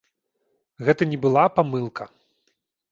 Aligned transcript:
Гэта 0.89 1.03
не 1.11 1.21
была 1.27 1.45
памылка. 1.61 2.03